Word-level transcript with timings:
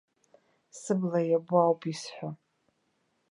Сыбла 0.79 1.19
иабо 1.25 1.55
ауп 1.61 1.81
исҳәо. 1.91 2.29